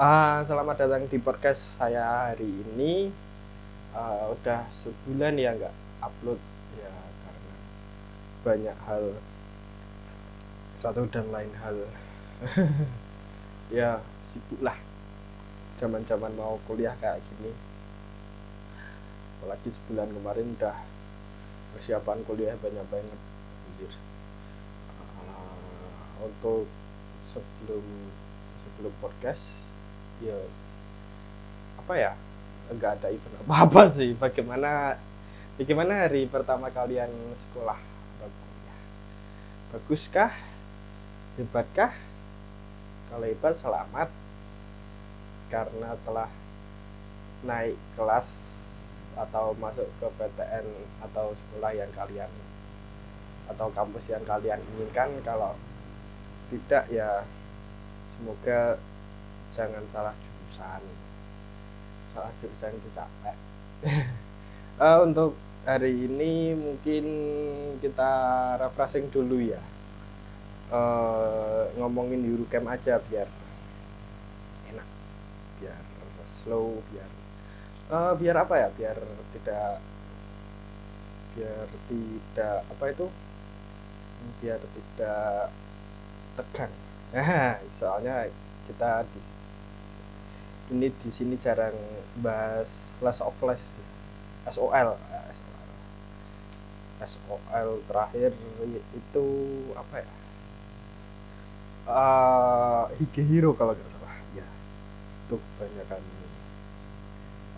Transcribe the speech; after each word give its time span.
Ah, 0.00 0.40
selamat 0.48 0.80
datang 0.80 1.04
di 1.12 1.20
podcast 1.20 1.76
saya 1.76 2.32
hari 2.32 2.48
ini. 2.48 3.12
Ah, 3.92 4.32
udah 4.32 4.64
sebulan 4.72 5.36
ya 5.36 5.52
nggak 5.52 5.76
upload 6.00 6.40
ya 6.80 6.88
karena 7.20 7.54
banyak 8.40 8.78
hal 8.88 9.04
satu 10.80 11.04
dan 11.12 11.28
lain 11.28 11.52
hal. 11.60 11.84
ya 13.76 14.00
sibuk 14.24 14.64
lah. 14.64 14.80
Zaman-zaman 15.84 16.32
mau 16.32 16.56
kuliah 16.64 16.96
kayak 16.96 17.20
gini. 17.20 17.52
Apalagi 19.36 19.68
sebulan 19.68 20.16
kemarin 20.16 20.56
udah 20.56 20.80
persiapan 21.76 22.24
kuliah 22.24 22.56
banyak 22.56 22.88
banget. 22.88 23.20
Anjir. 23.68 23.92
Ah, 25.28 26.24
untuk 26.24 26.64
sebelum 27.28 27.84
sebelum 28.64 28.96
podcast 29.04 29.69
ya 30.20 30.38
apa 31.80 31.94
ya 31.96 32.12
nggak 32.70 33.02
ada 33.02 33.08
event 33.10 33.34
apa 33.42 33.54
apa 33.66 33.82
sih. 33.96 34.14
Bagaimana 34.14 34.94
bagaimana 35.58 36.06
hari 36.06 36.28
pertama 36.30 36.70
kalian 36.70 37.10
sekolah? 37.34 37.78
Baguskah 39.70 40.34
hebatkah? 41.38 41.94
Kalau 43.10 43.26
hebat 43.26 43.54
selamat. 43.58 44.08
Karena 45.50 45.98
telah 46.06 46.30
naik 47.42 47.74
kelas 47.98 48.54
atau 49.18 49.50
masuk 49.58 49.90
ke 49.98 50.06
PTN 50.14 50.66
atau 51.02 51.34
sekolah 51.34 51.74
yang 51.74 51.90
kalian 51.90 52.30
atau 53.50 53.66
kampus 53.74 54.06
yang 54.06 54.22
kalian 54.22 54.62
inginkan. 54.78 55.10
Kalau 55.26 55.58
tidak 56.54 56.86
ya 56.90 57.26
semoga 58.14 58.78
jangan 59.54 59.82
salah 59.90 60.14
jurusan. 60.14 60.82
Salah 62.14 62.32
jurusan 62.38 62.70
itu 62.74 62.88
capek. 62.94 63.36
Uh, 64.78 64.98
untuk 65.06 65.34
hari 65.66 65.92
ini 66.08 66.54
mungkin 66.56 67.04
kita 67.82 68.12
refreshing 68.62 69.10
dulu 69.10 69.42
ya. 69.42 69.62
Uh, 70.70 71.66
ngomongin 71.82 72.22
Eurocamp 72.22 72.70
aja 72.70 73.02
biar 73.10 73.26
enak 74.70 74.86
biar 75.58 75.82
slow 76.30 76.78
biar 76.94 77.10
uh, 77.90 78.14
biar 78.14 78.36
apa 78.38 78.54
ya? 78.54 78.68
Biar 78.78 78.96
tidak 79.34 79.82
biar 81.34 81.66
tidak 81.90 82.56
apa 82.70 82.84
itu? 82.86 83.06
Biar 84.38 84.62
tidak 84.62 85.50
tegang. 86.38 86.74
Soalnya 87.82 88.30
kita 88.70 89.02
di 89.10 89.39
ini 90.70 90.88
di 91.02 91.10
sini 91.10 91.34
jarang 91.42 91.74
bahas 92.22 92.94
less 93.02 93.18
of 93.18 93.34
less 93.42 93.62
SOL 94.50 94.94
SOL 97.00 97.68
terakhir 97.88 98.30
itu 98.92 99.26
apa 99.72 99.94
ya? 100.04 100.10
Uh, 101.90 102.84
Higehiro 103.00 103.56
kalau 103.56 103.72
nggak 103.72 103.88
salah. 103.88 104.14
Ya 104.36 104.46
itu 105.26 105.36
kebanyakan 105.40 106.02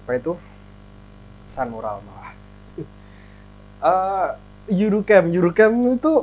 apa 0.02 0.10
itu? 0.18 0.32
Samurai 1.52 2.00
malah. 2.06 2.32
Uh, 3.82 4.28
Eurocamp 4.70 5.26
Eurocamp 5.34 5.74
itu 5.98 6.14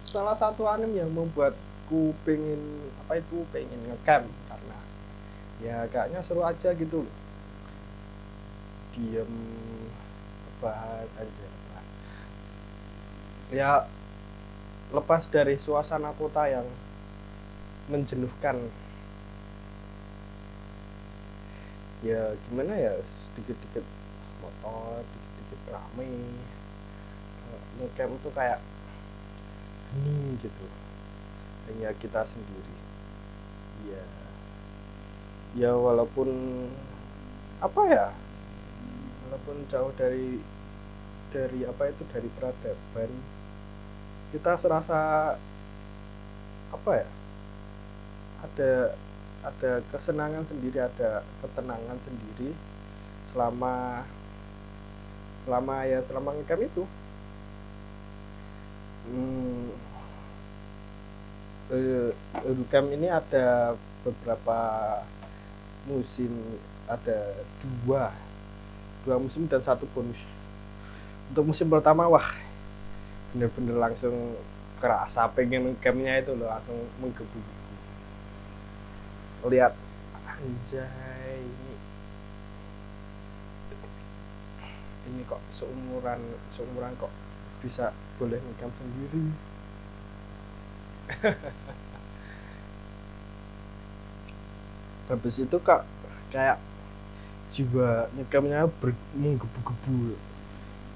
salah 0.00 0.32
satu 0.40 0.64
anime 0.64 0.96
yang 0.96 1.12
membuatku 1.12 2.16
pengen 2.24 2.88
apa 3.04 3.20
itu 3.20 3.44
pengen 3.52 3.80
ngecamp 3.92 4.26
ya 5.64 5.88
kayaknya 5.88 6.20
seru 6.20 6.44
aja 6.44 6.72
gitu. 6.76 7.04
Loh 7.04 7.16
diem 8.96 9.28
rebahan 10.48 11.04
aja 11.20 11.46
ya 13.52 13.84
lepas 14.88 15.28
dari 15.28 15.60
suasana 15.60 16.16
kota 16.16 16.48
yang 16.48 16.64
menjenuhkan. 17.92 18.56
Ya 22.02 22.34
gimana 22.48 22.74
ya 22.74 22.92
sedikit-sedikit 23.04 23.84
motor 24.42 25.04
sedikit-sedikit 25.04 25.60
rame. 25.70 26.10
Ngecamp 27.76 28.16
itu 28.16 28.30
kayak 28.32 28.58
hening 29.92 30.40
gitu. 30.40 30.66
Hanya 31.70 31.94
kita 32.00 32.26
sendiri. 32.26 32.76
Ya 33.86 34.02
ya 35.56 35.72
walaupun 35.72 36.28
apa 37.64 37.80
ya? 37.88 38.06
Walaupun 39.26 39.56
jauh 39.72 39.92
dari 39.96 40.38
dari 41.32 41.60
apa 41.64 41.90
itu 41.90 42.02
dari 42.12 42.28
peradaban 42.36 43.10
kita 44.36 44.52
serasa 44.60 45.00
apa 46.70 46.90
ya? 46.92 47.08
Ada 48.44 48.72
ada 49.46 49.72
kesenangan 49.90 50.44
sendiri 50.44 50.76
ada 50.76 51.24
ketenangan 51.40 51.98
sendiri 52.04 52.52
selama 53.32 54.04
selama 55.48 55.74
ya 55.88 55.98
selama 56.04 56.36
ngecamp 56.36 56.68
itu. 56.68 56.84
Hmm, 59.06 59.70
camp 62.70 62.90
ini 62.90 63.06
ada 63.06 63.78
beberapa 64.02 64.58
musim 65.86 66.30
ada 66.90 67.46
dua 67.62 68.10
dua 69.06 69.16
musim 69.22 69.46
dan 69.46 69.62
satu 69.62 69.86
bonus. 69.94 70.18
Untuk 71.30 71.54
musim 71.54 71.70
pertama 71.70 72.06
wah 72.10 72.34
bener-bener 73.34 73.78
langsung 73.78 74.34
kerasa 74.82 75.30
pengen 75.32 75.78
campnya 75.80 76.20
itu 76.20 76.34
loh 76.36 76.50
langsung 76.50 76.76
menggebu 77.00 77.38
lihat 79.46 79.78
anjay 80.26 81.38
ini. 81.38 81.74
Ini 85.06 85.22
kok 85.30 85.38
seumuran 85.54 86.18
seumuran 86.50 86.98
kok 86.98 87.14
bisa 87.62 87.94
boleh 88.18 88.42
ngecamp 88.42 88.74
sendiri 88.78 89.32
habis 95.06 95.38
itu 95.38 95.56
kak 95.62 95.86
kayak 96.34 96.58
jiwa 97.54 98.10
nyekamnya 98.18 98.66
menggebu-gebu. 99.14 100.18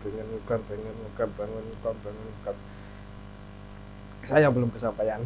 Pengen 0.01 0.27
ngekam 0.33 0.61
pengen 0.67 0.95
ngekam 1.07 1.31
pengen 1.37 1.63
ngekam 1.71 1.97
pengen 2.03 2.25
ngekam 2.25 2.57
saya 4.25 4.53
belum 4.53 4.69
kesampaian. 4.73 5.21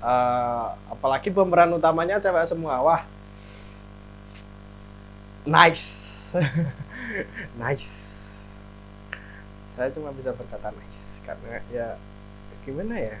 Uh, 0.00 0.72
apalagi 0.94 1.28
pemeran 1.28 1.76
utamanya 1.76 2.18
cewek 2.22 2.48
semua. 2.48 2.80
Wah. 2.80 3.02
Nice. 5.44 6.32
Nice. 7.60 8.08
Saya 9.76 9.92
cuma 9.92 10.16
bisa 10.16 10.32
berkata 10.32 10.72
nice 10.72 11.04
karena 11.28 11.60
ya 11.68 11.88
gimana 12.64 12.96
ya? 12.96 13.18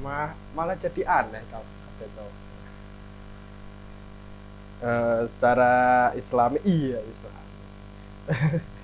Ma 0.00 0.32
malah 0.56 0.72
jadi 0.80 1.04
aneh 1.04 1.44
kalau 1.52 1.68
uh, 4.82 5.20
secara 5.28 5.72
islami 6.16 6.58
iya 6.64 7.00
islam 7.08 7.36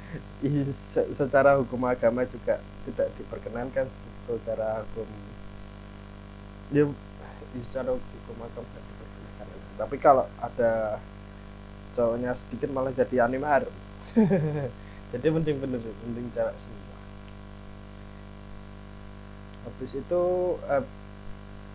secara 1.16 1.56
hukum 1.56 1.80
agama 1.88 2.26
juga 2.28 2.60
tidak 2.84 3.08
diperkenankan 3.16 3.86
secara 4.26 4.84
hukum. 4.84 5.08
Ya 6.72 6.84
secara 7.64 7.96
hukum 7.96 8.36
agama 8.40 8.66
tidak 8.68 8.84
diperkenankan. 8.86 9.46
Tapi 9.80 9.96
kalau 10.00 10.24
ada 10.40 11.00
cowoknya 11.96 12.32
sedikit 12.36 12.72
malah 12.72 12.92
jadi 12.96 13.28
animar 13.28 13.68
jadi 15.12 15.26
penting 15.28 15.60
bener 15.60 15.80
penting 15.80 16.26
cewek 16.32 16.56
semua. 16.60 16.98
Habis 19.68 19.92
itu 19.96 20.22
eh, 20.68 20.84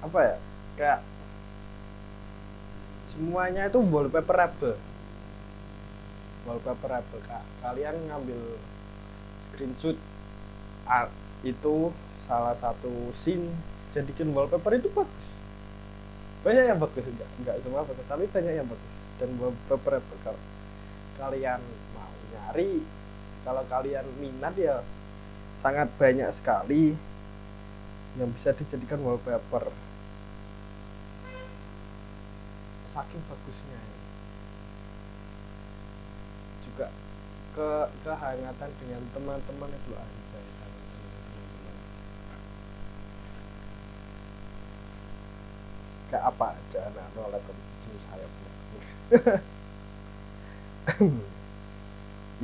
apa 0.01 0.19
ya 0.21 0.35
kayak 0.77 1.00
semuanya 3.12 3.71
itu 3.71 3.80
wallpaperable 3.80 4.75
wallpaperable 6.48 7.19
kak. 7.27 7.44
Kalian 7.59 8.07
ngambil 8.07 8.39
screenshot 9.51 10.00
ah, 10.88 11.12
itu 11.44 11.92
salah 12.24 12.56
satu 12.56 13.12
scene 13.19 13.51
jadikan 13.92 14.31
wallpaper 14.31 14.80
itu 14.80 14.88
bagus. 14.95 15.27
Banyak 16.48 16.63
yang 16.71 16.80
bagus 16.80 17.04
enggak 17.04 17.30
enggak 17.44 17.56
semua 17.59 17.83
bagus 17.83 18.07
tapi 18.07 18.25
banyak 18.31 18.54
yang 18.63 18.68
bagus. 18.68 18.94
Dan 19.19 19.36
wallpaperable 19.36 20.18
kalau 20.24 20.42
kalian 21.19 21.59
mau 21.92 22.12
nyari 22.31 22.80
kalau 23.44 23.63
kalian 23.68 24.06
minat 24.19 24.56
ya 24.56 24.80
sangat 25.59 25.92
banyak 26.00 26.30
sekali 26.31 26.94
yang 28.18 28.30
bisa 28.33 28.54
dijadikan 28.56 29.01
wallpaper 29.04 29.69
saking 32.97 33.21
bagusnya 33.29 33.77
juga 36.65 36.89
ke 37.53 37.69
kehangatan 38.01 38.71
dengan 38.81 39.05
teman-teman 39.13 39.69
itu 39.69 39.94
aja 39.94 40.41
kayak 46.07 46.23
apa 46.25 46.57
aja 46.57 46.79
anak 46.89 47.05
nolak 47.13 47.41
ke 47.45 47.53
saya 48.07 48.27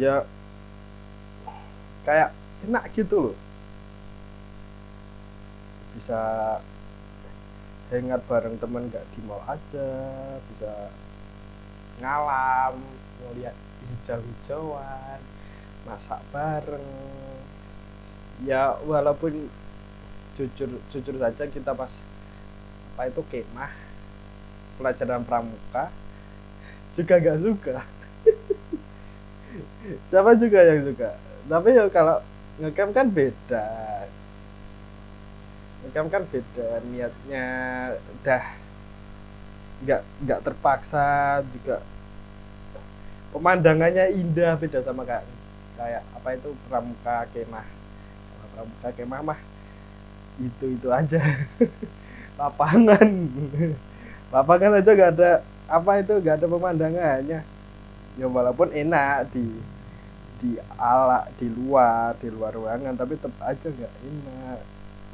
ya 0.04 0.16
kayak 2.04 2.30
enak 2.68 2.84
gitu 2.94 3.32
loh. 3.32 3.36
Bisa 5.96 6.20
hangat 7.94 8.22
bareng 8.26 8.58
teman 8.58 8.90
gak 8.90 9.06
di 9.14 9.22
mall 9.22 9.38
aja 9.46 9.90
bisa 10.50 10.90
ngalam 12.02 12.82
ngeliat 13.22 13.54
hijau-hijauan 13.86 15.22
masak 15.86 16.18
bareng. 16.34 16.90
Ya 18.50 18.74
walaupun 18.82 19.46
jujur 20.34 20.82
jujur 20.90 21.16
saja 21.22 21.46
kita 21.46 21.72
pas 21.78 21.94
apa 22.94 23.10
itu 23.10 23.22
kemah 23.30 23.74
pelajaran 24.82 25.22
pramuka 25.22 25.94
juga 26.98 27.22
gak 27.22 27.40
suka. 27.46 27.78
Siapa 30.10 30.34
juga 30.42 30.66
yang 30.66 30.82
suka? 30.90 31.14
Tapi 31.46 31.70
ya 31.78 31.86
kalau 31.94 32.18
ngecamp 32.58 32.92
kan 32.98 33.08
beda 33.14 33.66
ngecamp 35.84 36.10
kan 36.10 36.24
beda 36.32 36.80
niatnya 36.88 37.46
udah 38.20 38.44
nggak 39.84 40.02
nggak 40.24 40.40
terpaksa 40.48 41.44
juga 41.52 41.84
pemandangannya 43.34 44.14
indah 44.14 44.56
beda 44.56 44.80
sama 44.86 45.04
kayak 45.04 45.26
kayak 45.74 46.04
apa 46.14 46.30
itu 46.38 46.50
pramuka 46.70 47.26
kemah. 47.34 47.66
Kalau 47.66 48.48
pramuka 48.54 48.90
kemah 48.94 49.22
mah 49.26 49.40
itu 50.38 50.66
itu 50.78 50.88
aja. 50.94 51.20
Lapangan. 52.40 53.10
Lapangan 54.34 54.80
aja 54.82 54.92
gak 54.94 55.12
ada 55.18 55.32
apa 55.70 55.92
itu 56.02 56.14
gak 56.22 56.38
ada 56.42 56.48
pemandangannya. 56.48 57.42
Ya 58.14 58.26
walaupun 58.30 58.70
enak 58.70 59.34
di 59.34 59.46
di 60.38 60.52
ala 60.78 61.26
di 61.40 61.48
luar 61.50 62.14
di 62.20 62.28
luar 62.28 62.52
ruangan 62.52 62.94
tapi 63.00 63.16
tetap 63.16 63.32
aja 63.40 63.64
nggak 63.64 63.94
enak 64.04 64.60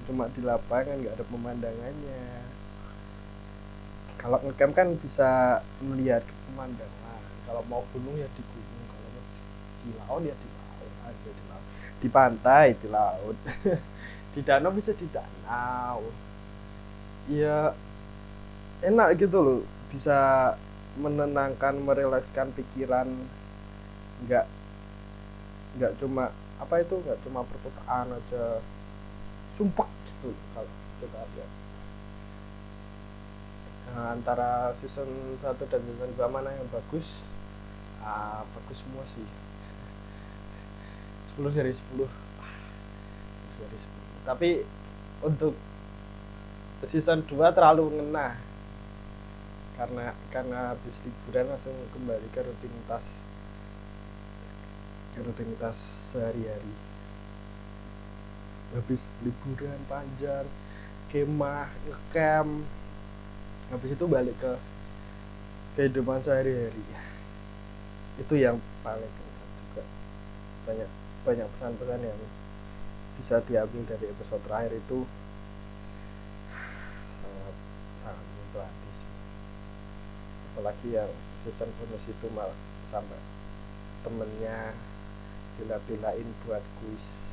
cuma 0.09 0.25
di 0.33 0.41
lapangan 0.41 0.97
nggak 1.05 1.13
ada 1.21 1.25
pemandangannya. 1.29 2.23
Kalau 4.17 4.41
ngecamp 4.41 4.73
kan 4.73 4.89
bisa 4.97 5.61
melihat 5.85 6.25
pemandangan. 6.49 7.21
Kalau 7.45 7.61
mau 7.69 7.85
gunung 7.93 8.17
ya 8.17 8.25
di 8.33 8.41
gunung 8.41 8.83
kalau 8.89 9.09
mau 9.13 9.23
di 9.85 9.89
laut 10.01 10.21
ya 10.25 10.33
di 10.33 10.47
laut 10.49 10.93
aja 11.05 11.29
di 11.29 11.43
laut. 11.45 11.65
Di 12.01 12.07
pantai 12.09 12.65
di 12.81 12.87
laut. 12.89 13.37
Di 14.29 14.45
danau 14.45 14.69
bisa 14.69 14.93
di 14.93 15.09
danau. 15.09 16.05
Ya 17.25 17.73
enak 18.85 19.17
gitu 19.17 19.37
loh. 19.41 19.61
Bisa 19.89 20.53
menenangkan 21.01 21.73
merelakskan 21.81 22.53
pikiran. 22.53 23.09
Nggak 24.25 24.45
nggak 25.81 25.93
cuma 25.97 26.29
apa 26.61 26.75
itu? 26.85 26.93
Nggak 27.01 27.19
cuma 27.25 27.41
perkotaan 27.41 28.05
aja. 28.21 28.61
Sumpah 29.57 29.88
gitu 30.19 30.35
kalau 30.51 30.67
kita 30.99 31.15
lihat 31.15 31.47
nah, 33.95 34.11
antara 34.11 34.75
season 34.83 35.39
1 35.39 35.47
dan 35.47 35.79
season 35.79 36.11
2 36.19 36.27
mana 36.27 36.51
yang 36.51 36.67
bagus? 36.67 37.23
Ah, 38.03 38.43
bagus 38.55 38.79
semua 38.83 39.03
sih. 39.07 39.23
10 41.39 41.55
dari 41.55 41.71
10 41.71 42.03
10 42.03 43.63
dari 43.63 43.79
10 43.79 44.27
tapi 44.27 44.59
untuk 45.23 45.55
season 46.83 47.23
2 47.23 47.55
terlalu 47.55 47.95
ngena. 47.95 48.35
Karena 49.79 50.11
karena 50.27 50.75
habis 50.75 50.99
liburan 51.07 51.55
langsung 51.55 51.71
kembali 51.95 52.27
ke 52.35 52.43
rutinitas 52.43 53.07
ke 55.15 55.23
rutinitas 55.23 55.79
sehari-hari 56.11 56.88
habis 58.73 59.17
liburan 59.25 59.81
panjang 59.89 60.45
kemah 61.09 61.69
ngecamp. 61.89 62.65
Habis 63.69 63.91
itu 63.93 64.05
balik 64.05 64.37
ke 64.41 64.53
kehidupan 65.77 66.21
sehari-hari. 66.21 66.83
Itu 68.21 68.33
yang 68.37 68.57
paling 68.81 69.09
juga. 69.09 69.83
Banyak 70.65 70.89
banyak 71.25 71.47
pesan-pesan 71.57 72.01
yang 72.01 72.19
bisa 73.21 73.35
diambil 73.45 73.83
dari 73.89 74.05
episode 74.09 74.41
terakhir 74.45 74.73
itu. 74.73 75.05
Sangat 77.13 77.55
sangat 78.01 78.25
menyentuh 78.25 78.93
sih. 78.93 79.11
Apalagi 80.53 80.87
yang 80.93 81.11
season 81.45 81.69
bonus 81.77 82.05
itu 82.09 82.27
malah 82.33 82.57
sampai 82.89 83.21
temennya 84.01 84.73
bila-bilain 85.59 86.25
buat 86.47 86.63
kuis 86.81 87.28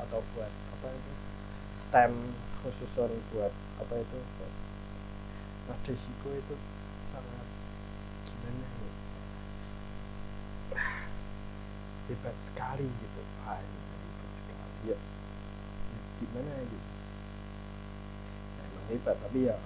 atau 0.00 0.20
buat 0.34 0.50
apa 0.50 0.88
itu? 0.92 1.12
Stem 1.86 2.12
khususon 2.60 3.10
buat 3.32 3.52
apa 3.80 3.94
itu? 3.96 4.18
Buat 4.38 4.52
nah 5.66 5.78
itu 6.30 6.54
sangat 7.10 7.46
gimana 8.26 8.66
ya? 8.66 8.92
Hebat 12.06 12.36
sekali 12.46 12.86
gitu. 12.86 13.20
Ah 13.44 13.58
hebat 13.58 14.30
sekali. 14.42 14.94
Ya 14.94 14.98
gimana 16.22 16.50
ya 16.54 16.64
gitu? 16.64 16.88
Ya, 18.56 18.62
emang 18.62 18.86
hebat 18.88 19.16
tapi 19.20 19.38
ya 19.50 19.56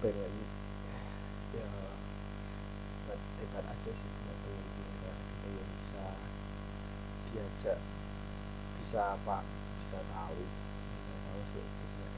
pengen 0.00 0.32
ya 1.56 1.66
hebat, 3.06 3.64
aja 3.64 3.90
sih 3.90 4.10
gitu 4.12 4.48
yang 5.56 5.70
bisa 5.80 6.04
diajak 7.32 7.78
bisa 8.86 9.02
apa 9.18 9.42
bisa 9.82 9.98
tahu. 10.14 10.38
Tahu 11.26 11.58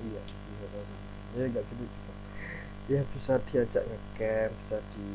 iya 0.05 0.21
bisa 0.21 0.67
tahu 0.69 0.85
sih. 0.85 1.01
Ya 1.41 1.43
enggak 1.49 1.65
gitu 1.73 1.85
juga. 1.89 2.13
Ya 2.93 3.01
bisa 3.09 3.33
diajak 3.49 3.85
ngecamp 3.89 4.53
bisa 4.61 4.77
di 4.93 5.07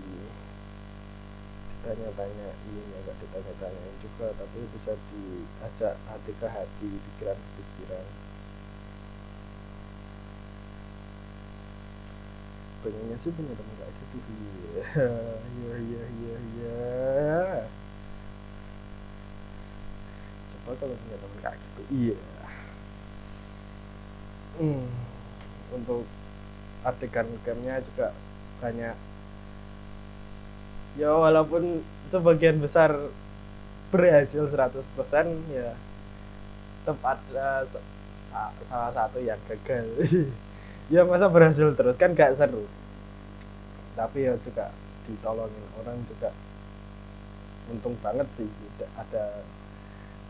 ditanya-tanya 1.70 2.50
ini 2.74 2.82
enggak 2.90 3.22
ditanya-tanyain 3.22 3.96
juga 4.02 4.34
tapi 4.34 4.66
bisa 4.74 4.98
diajak 5.14 5.94
hati 6.10 6.32
ke 6.42 6.48
hati 6.50 6.90
pikiran 6.90 7.38
ke 7.38 7.50
pikiran. 7.62 8.06
Pengennya 12.82 13.16
sih 13.22 13.30
punya 13.30 13.54
teman 13.54 13.76
kayak 13.78 13.94
gitu. 14.10 14.18
Iya 15.54 15.76
iya 15.86 16.04
iya 16.18 16.38
iya 16.58 17.83
coba 20.64 20.80
kalau 20.80 20.96
punya 20.96 21.18
teman 21.20 21.40
kayak 21.44 21.58
gitu. 21.60 21.82
Iya. 21.92 22.18
Hmm. 24.54 24.86
untuk 25.74 26.06
adegan 26.86 27.26
gamenya 27.42 27.82
juga 27.82 28.14
banyak. 28.62 28.96
Ya 30.94 31.10
walaupun 31.10 31.82
sebagian 32.14 32.62
besar 32.62 32.94
berhasil 33.90 34.46
100% 34.46 34.86
ya 35.50 35.74
tepat 36.86 37.18
uh, 37.34 37.66
salah 38.70 38.92
satu 38.94 39.20
yang 39.20 39.40
gagal. 39.52 39.86
Ya 40.92 41.08
masa 41.08 41.32
berhasil 41.32 41.72
terus 41.80 41.96
kan 41.96 42.12
gak 42.12 42.36
seru. 42.36 42.68
Tapi 43.96 44.28
ya 44.28 44.36
juga 44.44 44.68
ditolongin 45.08 45.64
orang 45.80 45.96
juga. 46.12 46.30
Untung 47.72 47.96
banget 48.04 48.28
sih 48.36 48.46
ada 49.00 49.48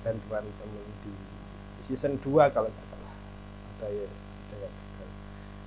bantuan 0.04 0.44
temen 0.44 0.88
di 1.02 1.14
season 1.88 2.20
2 2.20 2.52
kalau 2.52 2.68
nggak 2.68 2.88
salah. 2.92 3.16
Ada 3.76 3.88
ya 3.88 4.08
ada 4.08 4.56
yang 4.60 4.76
gagal. 4.76 5.10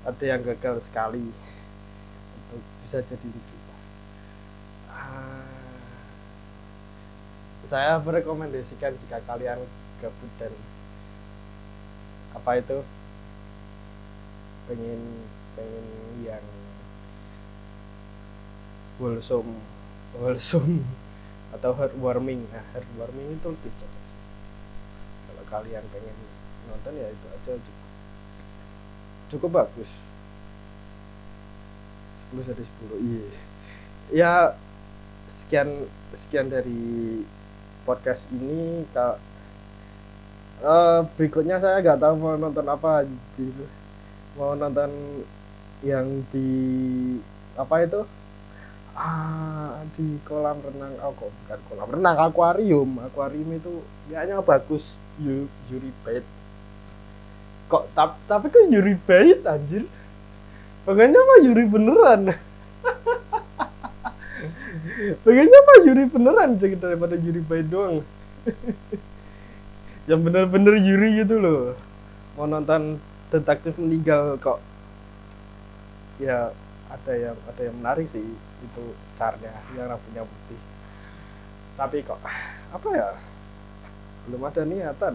Ada 0.07 0.25
yang 0.25 0.43
gagal 0.45 0.77
sekali 0.85 1.27
untuk 2.37 2.63
bisa 2.85 3.01
jadi 3.01 3.29
cerita. 3.29 3.77
Ah, 4.93 5.45
saya 7.67 7.99
merekomendasikan 7.99 8.95
jika 9.01 9.25
kalian 9.25 9.61
gabut 10.05 10.33
dan 10.39 10.53
apa 12.37 12.61
itu? 12.61 12.79
Pengen 14.69 15.01
pengen 15.57 15.87
yang 16.25 16.45
wholesome 19.01 19.57
wholesome 20.17 20.85
atau 21.57 21.73
heartwarming. 21.73 22.45
Nah 22.53 22.65
heartwarming 22.77 23.41
itu 23.41 23.49
lebih 23.49 23.73
cocok 23.81 24.16
kalian 25.51 25.85
pengen 25.95 26.17
nonton 26.67 26.95
ya 26.99 27.09
itu 27.11 27.27
aja 27.31 27.53
cukup. 27.59 27.87
Cukup 29.31 29.51
bagus. 29.63 29.91
Lebih 32.35 32.45
dari 32.51 32.65
10 32.67 33.07
iya. 33.07 33.25
Ya 34.11 34.33
sekian 35.31 35.87
sekian 36.15 36.47
dari 36.51 37.23
podcast 37.87 38.27
ini 38.35 38.87
kak. 38.91 39.19
Eh, 40.57 41.01
berikutnya 41.15 41.61
saya 41.63 41.79
nggak 41.85 42.01
tahu 42.01 42.15
mau 42.19 42.35
nonton 42.35 42.67
apa 42.67 43.07
gitu. 43.39 43.65
Mau 44.35 44.59
nonton 44.59 45.23
yang 45.85 46.25
di 46.33 46.49
apa 47.57 47.85
itu 47.85 48.01
ah 48.97 49.85
di 49.95 50.17
kolam 50.25 50.57
renang. 50.65 50.97
Oh 51.05 51.13
kok 51.13 51.29
bukan 51.29 51.61
kolam 51.69 51.89
renang 51.93 52.17
akuarium. 52.17 52.91
Akuarium 53.05 53.49
itu 53.53 53.85
kayaknya 54.09 54.41
bagus. 54.41 54.97
Yu, 55.21 55.49
Yuri 55.69 55.93
Bait. 56.05 56.25
Kok 57.69 57.93
tap, 57.93 58.21
tapi 58.29 58.49
kan 58.49 58.73
Yuri 58.73 58.97
Bait 58.97 59.41
anjir? 59.45 59.85
Pokoknya 60.89 61.21
mah 61.21 61.39
Yuri 61.45 61.65
beneran. 61.69 62.21
Pokoknya 65.25 65.59
mah 65.61 65.79
Yuri 65.85 66.05
beneran 66.09 66.51
sih 66.61 66.77
daripada 66.77 67.17
Yuri 67.17 67.43
Bait 67.45 67.67
doang. 67.69 68.01
Yang 70.09 70.21
bener-bener 70.23 70.75
Yuri 70.79 71.25
gitu 71.25 71.37
loh. 71.41 71.75
Mau 72.39 72.47
nonton 72.47 73.01
detektif 73.33 73.75
meninggal 73.81 74.39
kok. 74.39 74.61
Ya 76.23 76.55
ada 76.87 77.13
yang 77.15 77.37
ada 77.51 77.63
yang 77.67 77.77
menarik 77.83 78.07
sih 78.11 78.23
itu 78.63 78.85
caranya 79.19 79.51
yang 79.75 79.91
rambutnya 79.91 80.23
putih. 80.23 80.61
Tapi 81.77 81.97
kok 82.07 82.21
apa 82.73 82.89
ya? 82.95 83.09
Belum 84.27 84.43
ada 84.47 84.63
niatan. 84.63 85.15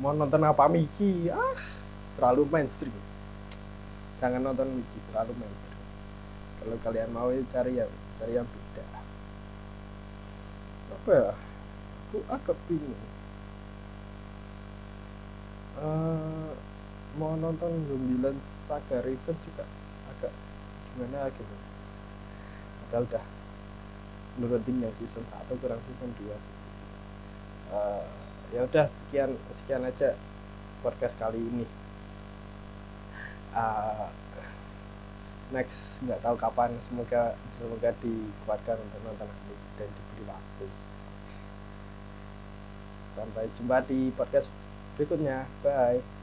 Mau 0.00 0.16
nonton 0.16 0.42
apa 0.42 0.64
Miki 0.66 1.28
ah 1.30 1.58
terlalu 2.18 2.48
mainstream. 2.48 2.94
Jangan 4.18 4.42
nonton 4.42 4.68
Miki 4.68 4.98
terlalu 5.10 5.32
mainstream. 5.38 5.82
Kalau 6.60 6.76
kalian 6.84 7.10
mau 7.14 7.32
cari 7.52 7.72
yang 7.78 7.92
cari 8.20 8.32
yang 8.36 8.44
beda. 8.44 8.84
Apa 10.92 11.10
ya? 11.14 11.30
Aku 12.10 12.18
agak 12.26 12.58
bingung. 12.66 13.04
Uh, 15.80 16.52
mau 17.20 17.36
nonton 17.36 17.68
Zombieland 17.84 18.40
Saga 18.64 19.04
Riven 19.04 19.36
juga 19.44 19.68
agak 20.08 20.32
gimana 20.96 21.28
gitu 21.28 21.54
padahal 22.88 23.04
udah 23.04 23.24
nurutin 24.40 24.80
yang 24.80 24.94
season 24.96 25.24
1 25.28 25.60
kurang 25.60 25.80
season 25.84 26.10
2 26.16 26.32
sih 26.32 26.56
uh, 27.76 28.08
ya 28.56 28.64
udah 28.64 28.88
sekian 29.04 29.36
sekian 29.60 29.84
aja 29.84 30.16
podcast 30.80 31.20
kali 31.20 31.36
ini 31.36 31.68
uh, 33.52 34.08
next 35.52 36.00
nggak 36.00 36.24
tahu 36.24 36.40
kapan 36.40 36.72
semoga 36.88 37.36
semoga 37.52 37.92
dikuatkan 38.00 38.80
untuk 38.80 39.00
nonton 39.04 39.28
dan 39.76 39.88
diberi 39.92 40.24
waktu 40.24 40.66
Sampai 43.20 43.50
jumpa 43.58 43.84
di 43.84 44.14
podcast 44.14 44.48
berikutnya. 44.96 45.44
Bye. 45.60 46.19